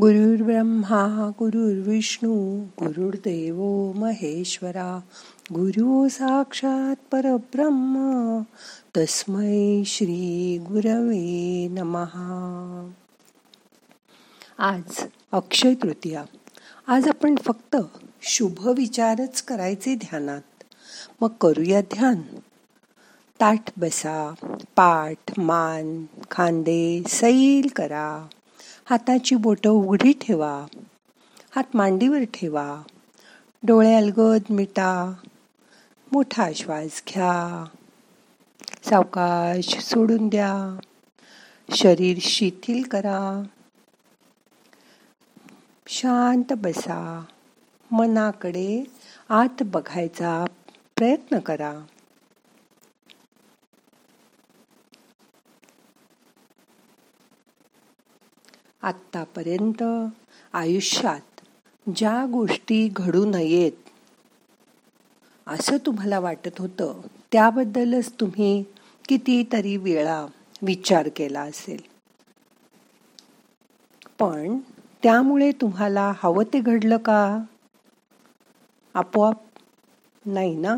गुरुर्ब्रह्मा 0.00 1.30
गुरुर्विष्णू 1.38 2.64
गुरुर्देव 2.64 3.56
महेश्वरा 3.96 5.00
गुरु 5.52 6.08
साक्षात 6.08 6.96
परब्रह्म 7.12 8.40
तस्मै 8.96 9.82
श्री 9.86 10.58
गुरवे 10.58 11.68
नमहा 11.68 12.90
आज 14.58 15.04
अक्षय 15.32 15.74
तृतीया. 15.74 16.24
आज 16.86 17.08
आपण 17.08 17.34
फक्त 17.36 17.76
शुभ 18.22 18.68
विचारच 18.76 19.42
करायचे 19.42 19.94
ध्यानात. 19.94 20.64
मग 21.20 21.28
करूया 21.40 21.80
ध्यान. 21.80 22.20
ताठ 23.40 23.78
बसा 23.78 24.34
पाठ 24.76 25.38
मान 25.38 26.04
खांदे 26.30 27.02
सैल 27.08 27.68
करा. 27.76 28.26
हाताची 28.90 29.34
बोटं 29.34 29.70
उघडी 29.70 30.12
ठेवा. 30.12 30.66
हात 31.56 31.64
मांडीवर 31.74 32.22
ठेवा. 32.34 32.82
डोळे 33.62 33.94
अलगद 33.94 34.42
मिटा. 34.50 35.14
मोठा 36.12 36.52
श्वास 36.54 37.02
घ्या. 37.08 37.64
सावकाश 38.82 39.78
सोडून 39.78 40.28
द्या. 40.28 40.78
शरीर 41.74 42.18
शिथिल 42.20 42.82
करा. 42.82 43.42
शांत 45.86 46.52
बसा. 46.52 47.24
मनाकडे 47.90 48.84
आत 49.28 49.62
बघायचा 49.62 50.44
प्रयत्न 50.96 51.38
करा. 51.38 51.74
आत्तापर्यंत 58.82 59.82
आयुष्यात 60.52 61.40
ज्या 61.96 62.26
गोष्टी 62.32 62.88
घडू 62.92 63.24
नयेत 63.24 63.72
असं 65.46 65.76
तुम्हाला 65.86 66.18
वाटत 66.18 66.58
होतं 66.58 67.00
त्याबद्दलच 67.32 68.12
तुम्ही 68.12 68.64
कितीतरी 69.08 69.76
वेळा 69.76 70.26
विचार 70.62 71.08
केला 71.16 71.40
असेल. 71.40 71.80
पण 74.18 74.58
त्यामुळे 75.02 75.52
तुम्हाला 75.52 76.12
हवं 76.16 76.44
ते 76.44 76.60
घडलं 76.60 76.96
का? 76.96 77.38
आपोआप 78.94 79.42
नाही 80.26 80.56
ना? 80.56 80.76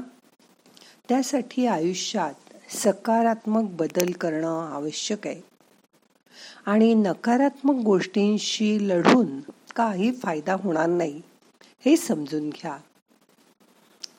त्यासाठी 1.09 1.67
आयुष्यात 1.67 2.35
सकारात्मक 2.71 3.71
बदल 3.71 4.13
करणं 4.13 4.73
आवश्यक 4.73 5.27
आहे. 5.27 5.52
आणि 6.67 6.95
नकारात्मक 6.95 7.85
गोष्टींशी 7.85 8.89
लढून 8.89 9.41
काही 9.77 10.13
फायदा 10.13 10.57
होणार 10.61 10.87
नाही. 10.87 11.21
हे 11.85 11.97
समजून 11.97 12.51
घ्या. 12.51 12.77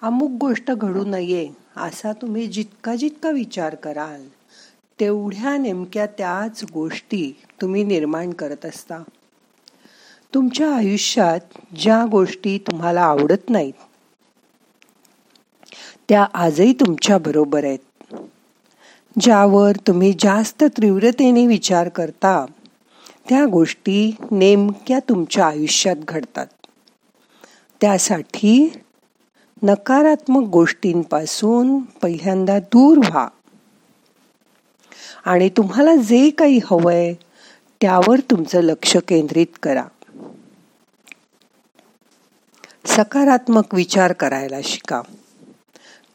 अमुक 0.02 0.32
गोष्ट 0.32 0.72
घडू 0.72 1.06
नये 1.06 1.50
असा 1.78 2.12
तुम्ही 2.14 2.48
जितका 2.48 2.96
जितका 2.96 3.32
विचार 3.32 3.76
कराल 3.76 4.28
तेवढ्या 5.00 5.58
नेमक्या 5.58 6.06
त्याच 6.06 6.64
गोष्टी 6.74 7.32
तुम्ही 7.62 7.84
निर्माण 7.84 8.32
करत 8.32 8.66
असता. 8.66 9.04
तुमच्या 10.34 10.76
आयुष्यात 10.76 11.40
ज्या 11.76 12.06
गोष्टी 12.12 12.58
तुम्हाला 12.58 13.02
आवडत 13.02 13.50
नाहीत 13.50 13.74
त्या 16.10 16.24
आजही 16.34 16.74
तुमच्या 16.74 17.18
बरोबर 17.18 17.64
आहेत. 17.64 17.80
ज्यावर 19.22 19.72
तुम्ही 19.88 20.14
जास्त 20.20 20.64
तीव्रतेने 20.64 21.48
विचार 21.48 21.90
करता 21.90 22.46
त्या 23.30 23.46
गोष्टी 23.46 24.16
नेमक्या 24.32 25.00
तुमच्या 25.00 25.48
आयुष्यात 25.48 25.96
घडतात. 25.96 26.48
त्यासाठी 27.82 28.74
नकारात्मक 29.64 30.48
गोष्टींपासून 30.48 31.80
पहिल्यांदा 31.80 32.60
दूर 32.60 32.98
व्हा. 32.98 33.28
आणि 35.26 35.50
तुम्हाला 35.50 35.96
जे 35.96 36.30
काही 36.30 36.60
हवंय 36.66 37.14
त्यावर 37.82 38.20
तुमचं 38.20 38.62
लक्ष 38.62 38.98
केंद्रित 38.98 39.48
करा. 39.64 39.84
सकारात्मक 42.86 43.76
विचार 43.76 44.14
करायला 44.14 44.58
शिका. 44.64 45.02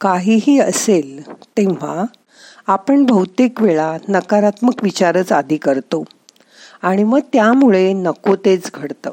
काहीही 0.01 0.59
असेल 0.59 1.31
तेव्हा 1.33 2.03
आपण 2.69 3.05
बहुतेक 3.05 3.61
वेळा 3.61 3.97
नकारात्मक 4.09 4.83
विचारच 4.83 5.31
आधी 5.31 5.57
करतो. 5.57 6.03
आणि 6.81 7.03
मग 7.03 7.19
त्यामुळे 7.33 7.93
नको 7.93 8.35
तेच 8.35 8.71
घडतं. 8.73 9.11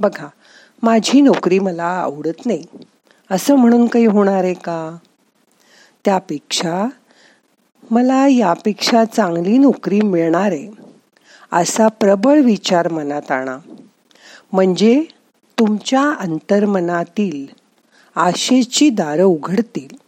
बघा 0.00 0.28
माझी 0.82 1.20
नोकरी 1.20 1.58
मला 1.58 1.84
आवडत 1.84 2.46
नाही. 2.46 2.64
असं 3.30 3.54
म्हणून 3.54 3.86
काही 3.86 4.06
होणार 4.06 4.44
आहे 4.44 4.54
का? 4.54 4.96
त्यापेक्षा 6.04 6.88
मला 7.90 8.26
यापेक्षा 8.28 9.04
चांगली 9.04 9.58
नोकरी 9.58 10.00
मिळणार 10.00 10.52
आहे 10.52 10.70
असा 11.52 11.88
प्रबळ 11.88 12.40
विचार 12.40 12.88
मनात 12.88 13.30
आणा. 13.30 13.58
म्हणजे 14.52 15.04
तुमच्या 15.58 16.12
अंतर्मनातील 16.20 17.46
आशेची 18.16 18.90
दारं 18.90 19.24
उघडतील. 19.24 20.07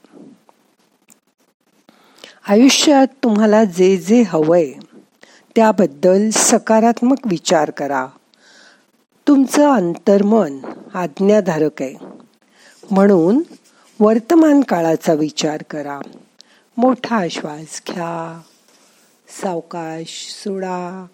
आयुष्यात 2.50 3.06
तुम्हाला 3.24 3.64
जे 3.64 3.96
जे 3.96 4.22
हवंय 4.22 4.72
त्याबद्दल 5.56 6.30
सकारात्मक 6.30 7.16
विचार 7.24 7.70
करा. 7.70 8.06
तुमचं 9.28 9.70
अंतर्मन 9.70 10.58
आज्ञाधारक 10.94 11.82
आहे. 11.82 11.94
म्हणून 12.90 13.42
वर्तमान 14.00 14.60
काळाचा 14.60 15.12
विचार 15.12 15.62
करा. 15.70 16.00
मोठा 16.76 17.28
श्वास 17.30 17.82
घ्या. 17.88 18.40
सावकाश 19.42 20.40
सोडा. 20.44 21.06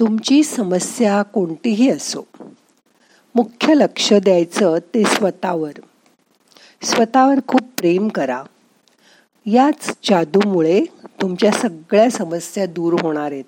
तुमची 0.00 0.42
समस्या 0.42 1.22
कोणतीही 1.22 1.90
असो 1.90 2.26
मुख्य 3.34 3.74
लक्ष 3.74 4.12
द्यायचं 4.12 4.78
ते 4.94 5.04
स्वतःवर. 5.04 5.72
स्वतःवर 6.82 7.38
खूप 7.48 7.60
प्रेम 7.78 8.08
करा. 8.08 8.42
याच 9.46 9.96
जादूमुळे 10.04 10.84
तुमच्या 11.20 11.52
सगळ्या 11.52 12.10
समस्या 12.10 12.66
दूर 12.66 12.94
होणार 13.02 13.32
आहेत. 13.32 13.44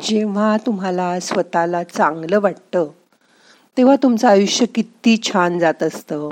जेव्हा 0.00 0.56
तुम्हाला 0.66 1.20
स्वतःला 1.20 1.82
चांगलं 1.82 2.40
वाटतं 2.40 2.88
तेव्हा 3.76 3.96
तुमचं 4.02 4.28
आयुष्य 4.28 4.66
किती 4.66 5.16
छान 5.22 5.58
जात 5.58 5.82
असतं. 5.82 6.28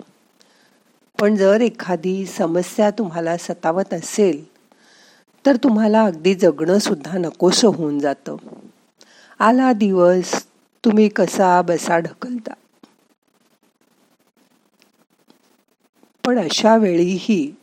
पण 1.20 1.36
जर 1.36 1.60
एखादी 1.60 2.26
समस्या 2.26 2.90
तुम्हाला 2.90 3.36
सतावत 3.36 3.94
असेल 3.94 4.44
तर 5.46 5.56
तुम्हाला 5.56 6.04
अगदी 6.04 6.34
जगणं 6.34 6.78
सुद्धा 6.78 7.18
नकोसं 7.18 7.68
होऊन 7.68 7.98
जातं. 7.98 8.36
आला 9.38 9.72
दिवस 9.72 10.44
तुम्ही 10.84 11.08
कसा 11.08 11.62
बसा 11.62 11.98
ढकलता? 11.98 12.52
पण 16.24 16.38
अशा 16.38 16.76
वेळीही 16.76 17.54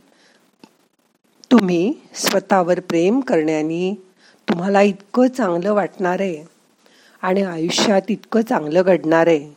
तुम्ही 1.52 1.94
स्वतःवर 2.16 2.80
प्रेम 2.80 3.20
करण्याने 3.20 3.94
तुम्हाला 4.48 4.82
इतकं 4.82 5.28
चांगलं 5.28 5.74
वाटणार 5.74 6.20
आहे 6.20 6.44
आणि 7.22 7.42
आयुष्यात 7.42 8.02
इतकं 8.10 8.42
चांगलं 8.42 8.82
घडणार 8.82 9.28
आहे 9.28 9.54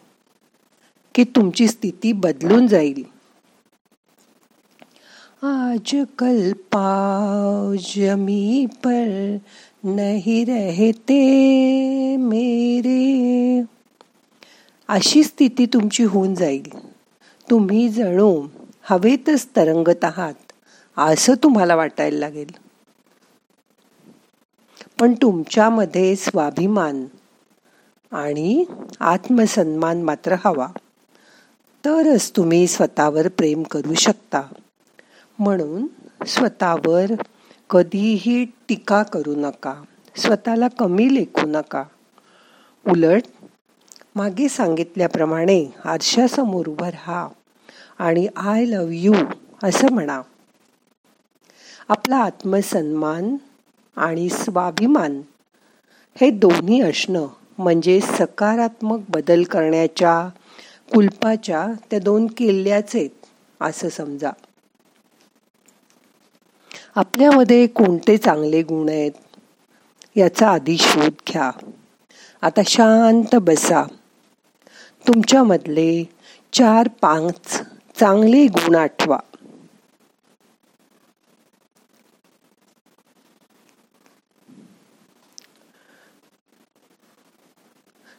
की 1.15 1.25
तुमची 1.25 1.69
स्थिती 1.69 2.13
बदलून 2.13 2.67
जाईल. 2.67 3.03
आज 5.43 5.95
कल 6.19 6.53
पाव 6.53 7.75
जमी 7.75 8.67
पर 8.85 9.37
नहीं 9.85 10.45
रहते 10.47 12.17
मेरे. 12.17 13.63
अशी 14.89 15.25
स्थिती 15.25 15.67
तुमची 15.67 16.05
होऊन 16.05 16.35
जाईल. 16.35 16.69
तुम्ही 17.51 17.89
जणू 17.89 18.47
हवेतच 18.91 19.47
तरंगत 19.47 20.05
आहात. 20.05 20.35
असं 20.99 21.35
तुम्हाला 21.35 21.77
वाटायला 21.77 22.19
लागेल. 22.19 22.51
पण 25.01 25.13
तुमच्यामध्ये 25.13 26.17
स्वाभिमान 26.17 27.05
आणि 28.13 28.65
आत्मसन्मान 29.01 30.03
मात्र 30.03 30.33
हवा. 30.45 30.67
तरच 31.85 32.33
तुम्ही 32.37 32.67
स्वतःवर 32.67 33.29
प्रेम 33.29 33.63
करू 33.63 33.95
शकता. 33.95 34.41
म्हणून 35.39 35.87
स्वतःवर 36.27 37.13
कधीही 37.71 38.45
टीका 38.45 39.03
करू 39.03 39.35
नका. 39.37 39.75
स्वतःला 40.17 40.69
कमी 40.69 41.15
लेखू 41.15 41.47
नका. 41.47 41.85
उलट 42.87 43.23
मागे 44.15 44.49
सांगितल्याप्रमाणे 44.49 45.75
आरशासमोर 45.85 46.69
उभं 46.69 46.87
राहा. 46.87 47.29
आणि 47.99 48.27
आय 48.37 48.65
लव 48.65 48.87
यू 48.91 49.15
असं 49.63 49.87
म्हणा. 49.93 50.23
आपला 51.89 52.17
आत्मसन्मान 52.17 53.37
आणि 53.97 54.29
स्वाभिमान 54.29 55.23
हे 56.21 56.31
दोन्ही 56.31 56.81
असणं 56.81 57.27
म्हणजे 57.59 58.01
सकारात्मक 58.01 59.01
बदल 59.09 59.43
करण्याच्या 59.43 60.29
कुलपाच्या 60.95 61.67
त्या 61.91 61.99
दोन 61.99 62.27
किल्ल्याचे 62.27 63.09
असं 63.61 63.89
समजा. 63.89 64.31
आपल्यामध्ये 66.95 67.67
कोणते 67.67 68.17
चांगले 68.17 68.63
गुण 68.63 68.89
आहेत 68.89 69.13
याचा 70.17 70.51
आधी 70.51 70.77
शोध 70.79 71.13
घ्या. 71.29 71.51
आता 72.43 72.61
शांत 72.67 73.37
बसा. 73.37 73.83
तुमच्यामधले 75.09 76.05
चार 76.53 76.89
पाच 76.89 77.63
चांगले 78.01 78.47
गुण 78.47 78.75
आठवा. 78.75 79.19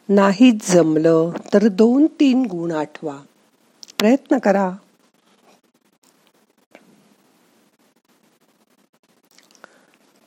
नाहीच 0.09 0.71
जमलं 0.71 1.31
तर 1.53 1.67
दोन 1.67 2.05
तीन 2.05 2.45
गुण 2.45 2.71
आठवा. 2.71 3.19
प्रयत्न 3.99 4.37
करा. 4.37 4.71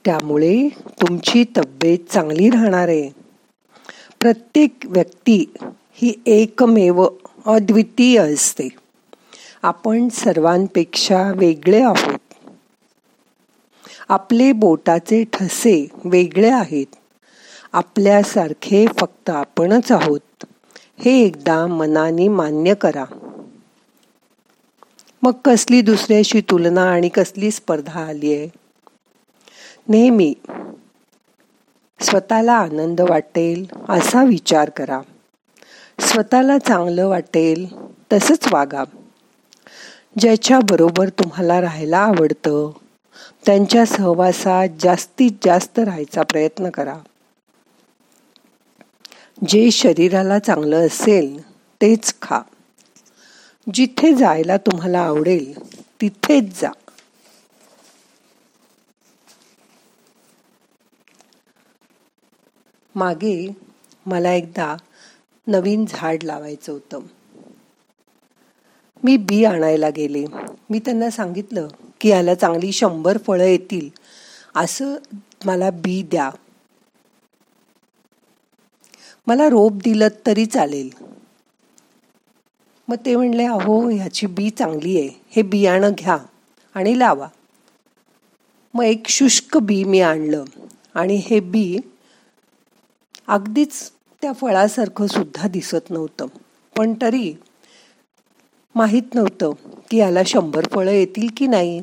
त्यामुळे 0.05 0.69
तुमची 0.69 1.45
तब्येत 1.57 1.99
चांगली 2.11 2.51
राहणार 2.51 2.89
आहे. 2.89 3.11
प्रत्येक 4.21 4.79
व्यक्ती 4.85 5.53
ही 5.93 6.23
एकमेव 6.27 7.07
अद्वितीय 7.47 8.35
असते. 8.35 8.88
आपण 9.63 10.09
सर्वांपेक्षा 10.09 11.33
वेगळे 11.37 11.83
आहोत. 11.83 12.19
आपले 14.09 14.53
बोटाचे 14.53 15.25
ठसे 15.33 15.89
वेगळे 16.05 16.51
आहेत. 16.51 16.87
आपल्यासारखे 17.73 18.87
फक्त 19.01 19.31
आपणच 19.31 19.93
आहोत. 19.93 20.45
हे 20.99 21.21
एकदा 21.21 21.67
मनाने 21.67 22.29
मान्य 22.29 22.75
करा. 22.75 23.05
मग 25.23 25.33
कसली 25.45 25.83
दुसऱ्याशी 25.83 26.41
तुलना 26.41 26.83
आणि 26.83 27.09
कसली 27.09 27.51
स्पर्धा 27.51 28.05
आली 28.05 28.35
आहे 28.35 28.49
नेहमी 29.89 30.35
स्वतःला 32.01 32.53
आनंद 32.53 33.01
वाटेल 33.01 33.67
असा 33.89 34.25
विचार 34.25 34.71
करा. 34.71 35.01
स्वतःला 36.01 36.59
चांगलं 36.59 37.09
वाटेल 37.09 37.67
तसंच 38.13 38.53
वागा. 38.53 38.85
ज्याच्याबरोबर 40.21 41.09
तुम्हाला 41.09 41.61
राहायला 41.61 41.99
आवडतं. 41.99 42.71
त्यांच्या 43.47 43.87
सहवासात 43.87 44.69
जास्तीत 44.81 45.31
जास्त 45.45 45.79
राहायचा 45.79 46.23
प्रयत्न 46.23 46.71
करा. 46.71 46.99
जे 49.49 49.71
शरीराला 49.71 50.39
चांगलं 50.39 50.87
असेल 50.87 51.43
तेच 51.83 52.15
खा. 52.23 52.41
जिथे 53.75 54.15
जायला 54.15 54.57
तुम्हाला 54.57 55.01
आवडेल 55.01 55.73
तिथेच 56.01 56.61
जा. 56.61 56.71
मागे 62.95 63.49
मला 64.07 64.33
एकदा 64.33 64.77
नवीन 65.47 65.85
झाड 65.89 66.23
लावायचं 66.23 66.73
होतं. 66.73 67.01
मी 69.09 69.17
बी 69.17 69.45
आणायला 69.45 69.91
गेले. 69.91 70.25
मी 70.71 70.79
त्यांना 70.79 71.11
सांगितलं 71.11 71.69
की 72.01 72.09
याला 72.09 72.35
चांगली 72.35 72.73
शंभर 72.73 73.19
फळं 73.19 73.45
येतील. 73.45 73.89
असं 74.55 74.97
मला 75.45 75.71
बी 75.71 76.03
द्या. 76.03 76.31
मला 79.27 79.49
रोप 79.49 79.73
दिलं 79.73 80.09
तरी 80.27 80.47
चालेल. 80.47 80.91
मग 82.89 82.97
ते 83.07 83.17
म्हणले 83.17 83.45
अहो 83.45 83.89
ह्याची 83.89 84.27
बी 84.27 84.51
चांगली 84.51 85.01
आहे. 85.01 85.11
हे 85.31 85.43
बियाणं 85.43 85.91
घ्या 85.99 86.19
आणि 86.75 86.99
लावा. 86.99 87.29
मग 88.75 88.85
एक 88.85 89.09
शुष्क 89.09 89.59
बी 89.59 89.85
मी 89.85 90.01
आणलं 90.01 90.45
आणि 90.95 91.15
हे 91.15 91.41
बी 91.41 91.79
अगदीच 93.29 93.93
त्या 94.23 94.33
फळासारखं 94.33 95.07
सुद्धा 95.07 95.49
दिसत 95.49 95.91
नव्हतं. 95.91 96.27
पण 96.77 96.95
तरी 97.03 97.35
माहीत 98.75 99.15
नव्हतं 99.15 99.53
की 99.91 99.97
याला 99.97 100.21
शंभर 100.27 100.67
फळं 100.73 100.91
येतील 100.91 101.29
की 101.37 101.47
नाही. 101.47 101.81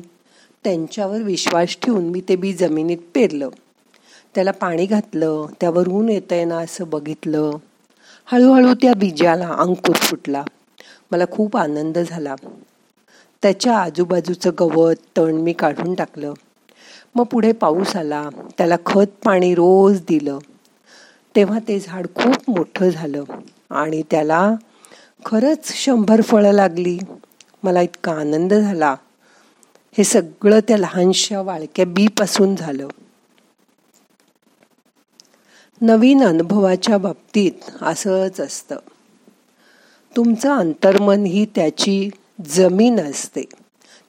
त्यांच्यावर 0.64 1.22
विश्वास 1.22 1.76
ठेवून 1.82 2.04
मी 2.04 2.20
ते 2.20 2.36
बी 2.36 2.52
जमिनीत 2.52 2.98
पेरलं. 3.14 3.48
त्याला 4.34 4.50
पाणी 4.50 4.86
घातलं 4.86 5.46
त्यावर 5.60 5.88
ऊन 5.88 6.08
येतंय 6.08 6.44
ना 6.44 6.58
असं 6.58 6.84
बघितलं. 6.88 7.50
हळूहळू 8.26 8.74
त्या 8.74 8.94
बीजाला 8.94 9.48
अंकुर 9.58 9.96
फुटला. 9.96 10.44
मला 11.10 11.24
खूप 11.30 11.56
आनंद 11.56 11.98
झाला. 11.98 12.34
त्याच्या 13.42 13.78
आजूबाजूचं 13.78 14.50
गवत 14.60 14.94
तण 15.16 15.34
मी 15.34 15.52
काढून 15.52 15.94
टाकलं. 15.94 16.32
मग 17.14 17.24
पुढे 17.24 17.52
पाऊस 17.52 17.96
आला. 17.96 18.28
त्याला 18.58 18.76
खत 18.86 19.24
पाणी 19.24 19.54
रोज 19.54 20.00
दिलं. 20.08 20.38
तेव्हा 21.36 21.58
ते 21.68 21.80
झाड 21.80 22.06
खूप 22.14 22.50
मोठं 22.50 22.88
झालं 22.88 23.24
आणि 23.70 24.02
त्याला 24.10 24.54
खरंच 25.26 25.72
शंभर 25.72 26.20
फळं 26.20 26.52
लागली. 26.52 26.98
मला 27.62 27.80
इतका 27.80 28.12
आनंद 28.12 28.54
झाला. 28.54 28.96
हे 29.98 30.04
सगळं 30.04 30.60
त्या 30.60 30.78
लहानशा 30.78 31.40
वाळक्या 31.40 31.86
बीपासून 31.86 32.56
झालं. 32.56 32.88
नवीन 35.80 36.22
अनुभवाच्या 36.22 36.98
बाबतीत 36.98 37.52
असंच 37.82 38.40
असतं. 38.40 38.76
तुमचं 40.16 40.56
अंतर्मन 40.56 41.24
ही 41.24 41.46
त्याची 41.54 42.10
जमीन 42.44 43.00
असते. 43.00 43.44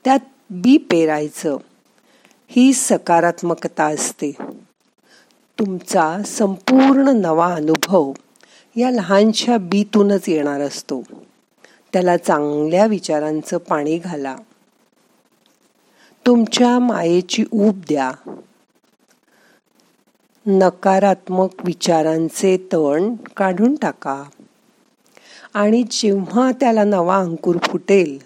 त्यात 0.04 0.20
बी 0.50 0.78
पेरायचं. 0.78 1.58
ही 2.48 2.74
सकारात्मकता 2.74 3.86
असते. 3.86 4.32
तुमचा 5.60 6.24
संपूर्ण 6.26 7.10
नवा 7.10 7.54
अनुभव 7.54 8.12
या 8.78 8.92
लहानशा 8.92 9.58
बीतूनच 9.58 10.30
येणार 10.30 10.62
असतो. 10.62 11.04
त्याला 11.94 12.18
चांगल्या 12.18 12.86
विचारांचं 12.86 13.58
पाणी 13.58 13.98
घाला. 13.98 14.36
तुमच्या 16.26 16.80
मायेची 16.80 17.44
ऊब 17.52 17.82
द्या. 17.88 18.12
नकारात्मक 20.46 21.50
विचारांचे 21.66 22.58
तण 22.58 23.16
काढून 23.38 23.76
टाका. 23.76 24.24
आणि 25.54 25.84
जेव्हा 25.92 26.52
त्याला 26.52 26.84
नवा 26.84 27.18
अंकुर 27.18 27.58
फुटेल 27.64 28.26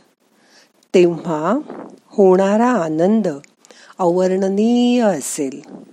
तेव्हा 0.93 1.59
होणारा 2.07 2.69
आनंद 2.69 3.27
अवर्णनीय 3.99 5.03
असेल. 5.03 5.83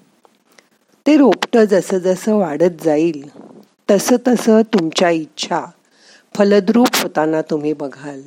ते 1.06 1.16
रोपटं 1.16 1.64
जसं 1.64 1.98
जसं 1.98 2.34
वाढत 2.34 2.84
जाईल 2.84 3.47
तसं 3.90 4.16
तसं 4.28 4.62
तुमच्या 4.62 5.10
इच्छा 5.10 5.66
फलद्रूप 6.34 6.88
होताना 6.94 7.42
तुम्ही 7.42 7.72
बघाल. 7.72 8.22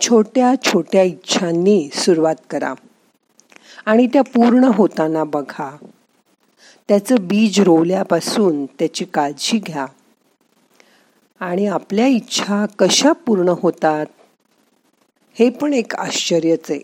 छोट्या 0.00 0.54
छोट्या 0.62 1.02
इच्छांनी 1.02 1.88
सुरुवात 1.92 2.36
करा 2.50 2.74
आणि 3.86 4.06
त्या 4.06 4.22
पूर्ण 4.22 4.64
होताना 4.64 5.24
बघा. 5.24 5.76
त्याचं 6.88 7.14
बीज 7.20 7.60
रोवल्यापासून 7.60 8.66
त्याची 8.66 9.04
काळजी 9.04 9.58
घ्या. 9.58 9.86
आणि 11.40 11.66
आपल्या 11.66 12.06
इच्छा 12.06 12.66
कशा 12.78 13.12
पूर्ण 13.12 13.48
होतात 13.48 14.06
हे 15.38 15.50
पण 15.50 15.72
एक 15.72 15.94
आश्चर्यच 15.94 16.70
आहे. 16.70 16.80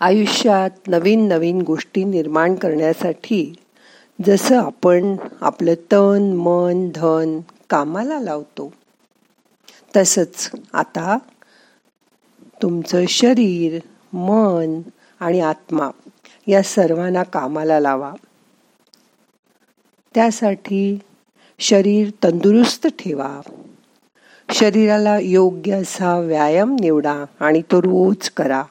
आयुष्यात 0.00 0.70
नवीन 0.88 1.28
नवीन 1.28 1.62
गोष्टी 1.62 2.04
निर्माण 2.04 2.54
करण्यासाठी 2.54 3.54
जसं 4.26 4.58
आपण 4.58 5.16
आपलं 5.40 5.74
तन 5.74 6.32
मन 6.36 6.88
धन 6.94 7.40
कामाला 7.70 8.20
लावतो 8.20 8.72
तसंच 9.96 10.50
आता 10.72 11.18
तुमचं 12.62 13.06
शरीर 13.06 13.78
मन 14.12 14.80
आणि 15.20 15.40
आत्मा 15.40 15.88
या 16.46 16.62
सर्वांना 16.62 17.22
कामाला 17.22 17.80
लावा. 17.80 18.12
त्यासाठी 20.14 20.98
शरीर 21.58 22.10
तंदुरुस्त 22.24 22.86
ठेवा. 22.86 23.40
शरीराला 24.50 25.18
योग्य 25.18 25.72
असा 25.72 26.18
व्यायाम 26.20 26.76
निवडा 26.80 27.24
आणि 27.40 27.62
तो 27.62 27.82
रोज 27.82 28.30
करा. 28.30 28.62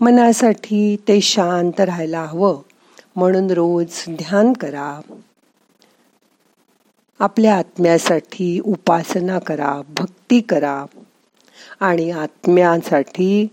मनासाठी 0.00 0.96
ते 0.96 1.20
शांत 1.20 1.80
राहायला 1.80 2.22
हवं. 2.22 2.58
म्हणून 3.16 3.50
रोज 3.50 4.04
ध्यान 4.08 4.52
करा. 4.52 5.00
आपल्या 7.18 7.56
आत्म्यासाठी 7.56 8.60
उपासना 8.60 9.38
करा 9.38 9.82
भक्ती 9.88 10.40
करा 10.40 10.84
आणि 11.80 12.10
आत्म्यासाठी 12.10 13.48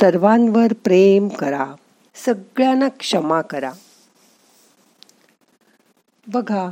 सर्वांवर 0.00 0.72
प्रेम 0.72 1.28
करा. 1.28 1.66
सगळ्यांना 2.14 2.88
क्षमा 2.88 3.40
करा. 3.40 3.72
बघा 6.26 6.68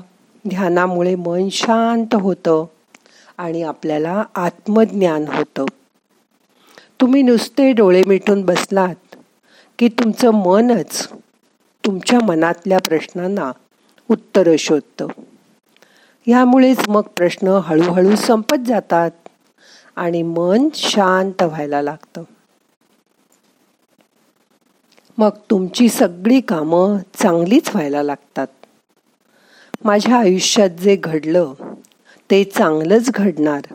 ध्यानामुळे 0.49 1.15
मन 1.15 1.49
शांत 1.49 2.15
होतं 2.15 2.65
आणि 3.39 3.63
आपल्याला 3.63 4.25
आत्मज्ञान 4.35 5.25
होतं. 5.29 5.65
तुम्ही 7.01 7.23
नुसते 7.23 7.73
डोळे 7.73 8.03
मिटून 8.05 8.43
बसलात 8.43 9.06
की 9.79 9.89
तुमचं 9.89 10.31
मनच 10.31 11.09
तुमच्या 11.85 12.21
मनातल्या 12.21 12.79
प्रश्नांना 12.79 13.53
उत्तर 14.11 14.49
शोधतं. 14.59 15.07
ह्यामुळेच 16.27 16.89
मग 16.89 17.01
प्रश्न 17.01 17.49
हळूहळू 17.49 18.17
संपत 18.17 18.57
जातात 18.67 19.11
आणि 19.97 20.23
मन 20.23 20.69
शांत 20.75 21.43
व्हायला 21.43 21.83
लागतं. 21.83 22.23
मग 25.19 25.31
तुमची 25.51 25.89
सगळी 25.89 26.41
कामं 26.41 26.99
चांगलीच 27.15 27.71
व्हायला 27.75 28.03
लागतात. 28.03 28.47
माझ्या 29.85 30.17
आयुष्यात 30.17 30.71
जे 30.71 30.97
घडलं 30.97 31.55
ते 32.31 32.45
चांगलंच 32.45 33.11
घडणार 33.11 33.75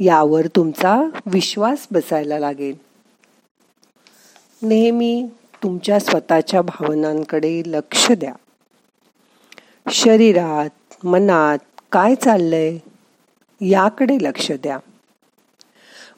यावर 0.00 0.46
तुमचा 0.46 1.02
विश्वास 1.26 1.86
बसायला 1.90 2.38
लागेल. 2.38 2.83
नेहमी 4.62 5.26
तुमच्या 5.62 6.00
स्वतःच्या 6.00 6.62
भावनांकडे 6.62 7.62
लक्ष 7.66 8.10
द्या. 8.10 8.32
शरीरात 9.90 11.06
मनात 11.06 11.58
काय 11.92 12.14
चाललंय 12.14 12.78
याकडे 13.60 14.16
लक्ष 14.20 14.52
द्या. 14.52 14.78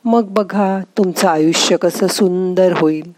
मग 0.05 0.25
बघा 0.29 0.81
तुमचं 0.99 1.29
आयुष्य 1.29 1.77
कसं 1.77 2.07
सुंदर 2.07 2.73
होईल. 2.77 3.13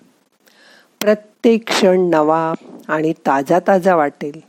प्रत्येक 1.00 1.68
क्षण 1.68 2.00
नवा 2.00 2.54
आणि 2.88 3.12
ताजा 3.12 3.58
ताजा 3.66 3.96
वाटेल. 3.96 4.40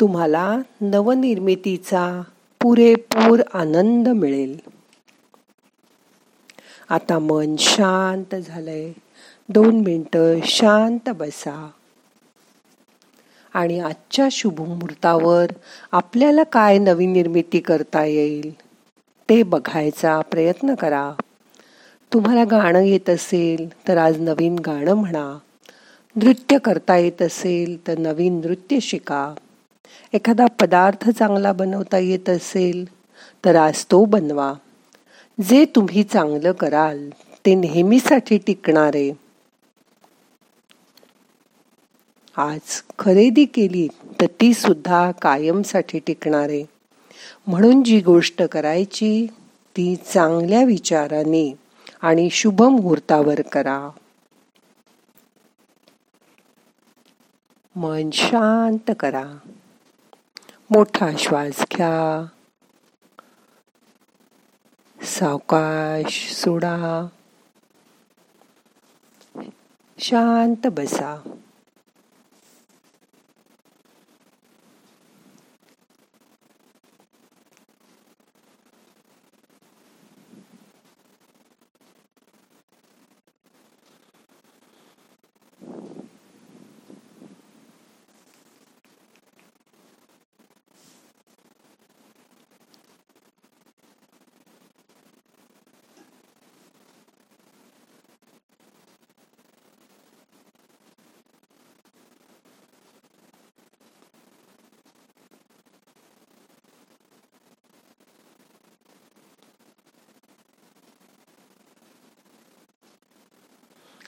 तुम्हाला 0.00 0.58
नवनिर्मितीचा 0.80 2.22
पुरेपूर 2.60 3.40
आनंद 3.54 4.08
मिळेल. 4.08 4.60
आता 6.88 7.18
मन 7.18 7.56
शांत 7.58 8.34
झालंय. 8.34 8.92
दोन 9.50 9.80
मिनटं 9.80 10.38
शांत 10.44 11.10
बसा. 11.10 11.70
आणि 13.54 13.80
आजच्या 13.80 14.28
शुभमुहूर्तावर 14.32 15.46
आपल्याला 15.92 16.42
काय 16.42 16.78
नवीन 16.78 17.12
निर्मिती 17.12 17.60
करता 17.60 18.04
येईल 18.04 18.54
ते 19.28 19.42
बघायचा 19.42 20.20
प्रयत्न 20.20 20.74
करा. 20.74 21.12
तुम्हाला 22.12 22.44
गाणं 22.44 22.80
येत 22.80 23.10
असेल 23.10 23.88
तर 23.88 23.96
आज 23.96 24.20
नवीन 24.20 24.58
गाणं 24.58 24.94
म्हणा. 24.94 25.38
नृत्य 26.16 26.58
करता 26.58 26.96
येत 26.96 27.22
असेल 27.22 27.86
तर 27.86 27.98
नवीन 27.98 28.40
नृत्य 28.44 28.80
शिका. 28.80 29.34
एखादा 30.12 30.46
पदार्थ 30.46 31.10
चांगला 31.10 31.52
बनवता 31.52 31.98
येत 31.98 32.28
असेल 32.28 32.84
तर 33.44 33.56
आज 33.56 33.84
तो 33.84 34.04
बनवा. 34.04 34.52
जे 35.40 35.64
तुम्ही 35.64 36.02
चांगलं 36.02 36.52
कराल 36.52 37.10
ते 37.46 37.54
नेहमीसाठी 37.54 38.38
टिकणारे. 38.38 39.27
आज 42.38 42.82
खरेदी 42.98 43.44
केली 43.44 43.88
तर 44.20 44.26
ती 44.26 44.54
सुद्धा 44.54 45.10
कायमसाठी 45.10 45.98
टिकणारे 45.98 46.64
म्हणून 47.46 47.82
जी 47.82 48.00
गोष्ट 48.00 48.42
करायची 48.42 49.26
ती 49.76 49.96
चांगल्या 49.96 50.64
विचाराने 50.64 51.54
आणि 52.00 52.30
शुभ 52.30 52.62
मुहूर्तावर 52.62 53.40
करा. 53.40 53.90
मन 57.76 58.10
शांत 58.12 58.94
करा. 59.00 59.24
मोठा 60.70 61.10
श्वास 61.18 61.60
घ्या. 61.60 62.26
सावकाश 65.02 66.32
सोडा. 66.32 67.06
शांत 69.98 70.66
बसा. 70.66 71.34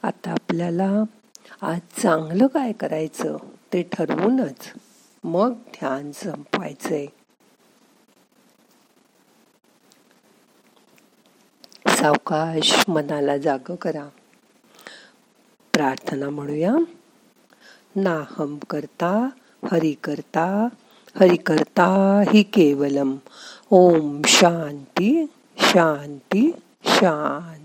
आता 0.02 0.30
आपल्याला 0.30 1.02
आज 1.62 1.78
चांगलं 1.78 2.46
काय 2.46 2.72
करायचं 2.72 3.36
ते 3.72 3.82
ठरवूनच 3.82 4.72
मग 5.24 5.52
ध्यान 5.52 6.12
संपवायचंय. 6.12 7.06
सावकाश 11.88 12.84
मनाला 12.88 13.36
जाग 13.36 13.58
करा. 13.58 14.08
प्रार्थना 15.72 16.30
म्हणूया. 16.30 16.72
नाहम 17.96 18.58
करता 18.70 19.28
हरि 19.72 19.92
करता 19.92 20.68
हरि 21.20 21.36
करता 21.36 22.22
हि 22.34 22.42
केवलम. 22.42 23.16
ओम 23.70 24.22
शांती 24.24 25.26
शांती 25.58 26.50
शांती. 26.84 27.59